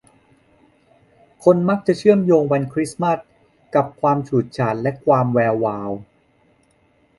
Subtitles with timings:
[1.43, 3.27] คนมักจะเชื่อมโยงวันคริสมาสต์
[3.75, 5.91] กับความฉูดฉาดและความแวววาว